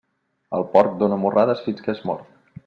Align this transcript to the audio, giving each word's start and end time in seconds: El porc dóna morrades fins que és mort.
El 0.59 0.65
porc 0.71 0.95
dóna 1.03 1.19
morrades 1.25 1.63
fins 1.67 1.85
que 1.89 1.95
és 1.97 2.03
mort. 2.13 2.35